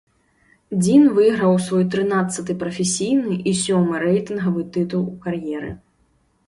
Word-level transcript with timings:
Дзін 0.83 1.03
выйграў 1.17 1.53
свой 1.67 1.85
трынаццаты 1.97 2.57
прафесійны 2.65 3.39
і 3.53 3.57
сёмы 3.63 3.93
рэйтынгавы 4.07 4.61
тытул 4.73 5.01
у 5.17 5.17
кар'еры. 5.29 5.71